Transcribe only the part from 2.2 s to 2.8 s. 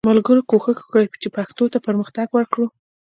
ورکړو